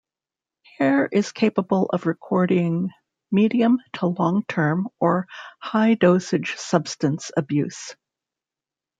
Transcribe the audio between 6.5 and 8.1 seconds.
substance abuse.